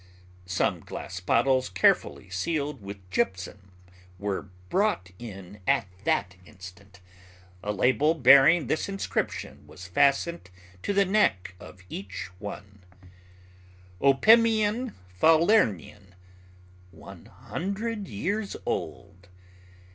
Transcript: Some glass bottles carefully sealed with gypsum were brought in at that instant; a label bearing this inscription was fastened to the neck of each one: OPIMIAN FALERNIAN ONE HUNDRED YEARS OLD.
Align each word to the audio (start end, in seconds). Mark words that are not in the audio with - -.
Some 0.47 0.79
glass 0.79 1.19
bottles 1.19 1.69
carefully 1.69 2.27
sealed 2.31 2.81
with 2.81 3.07
gypsum 3.11 3.71
were 4.17 4.49
brought 4.67 5.11
in 5.19 5.61
at 5.67 5.85
that 6.05 6.37
instant; 6.43 7.01
a 7.61 7.71
label 7.71 8.15
bearing 8.15 8.65
this 8.65 8.89
inscription 8.89 9.67
was 9.67 9.85
fastened 9.87 10.49
to 10.81 10.91
the 10.91 11.05
neck 11.05 11.53
of 11.59 11.83
each 11.87 12.31
one: 12.39 12.83
OPIMIAN 14.01 14.95
FALERNIAN 15.19 16.15
ONE 16.89 17.25
HUNDRED 17.27 18.07
YEARS 18.07 18.55
OLD. 18.65 19.29